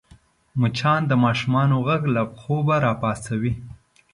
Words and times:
مچان 0.59 1.01
د 1.07 1.11
ماشوم 1.23 1.53
غږ 1.85 2.01
له 2.15 2.21
خوبه 2.39 2.75
راپاڅوي 2.85 3.53